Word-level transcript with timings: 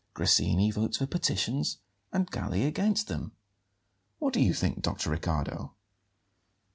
Grassini 0.15 0.71
votes 0.71 0.97
for 0.97 1.05
petitions 1.05 1.77
and 2.11 2.31
Galli 2.31 2.65
against 2.65 3.07
them. 3.07 3.33
What 4.17 4.33
do 4.33 4.41
you 4.41 4.51
think, 4.51 4.81
Dr. 4.81 5.11
Riccardo?" 5.11 5.75